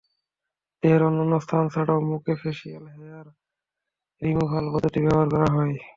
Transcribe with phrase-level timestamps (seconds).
[0.83, 3.27] দেহের অন্যান্য স্থান ছাড়াও মুখে ফেশিয়াল হেয়ার
[4.21, 5.75] রিমুভাল পদ্ধতি ব্যবহার করা হয়।